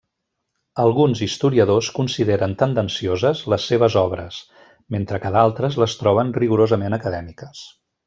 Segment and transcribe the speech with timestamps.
[0.83, 4.41] Alguns historiadors consideren tendencioses les seves obres
[4.97, 7.67] mentre que d'altres les troben rigorosament acadèmiques.